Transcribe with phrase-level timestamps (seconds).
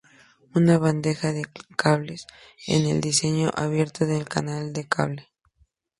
[0.55, 1.43] Una bandeja de
[1.77, 2.25] cables
[2.65, 5.29] es un diseño abierto de un canal de cable.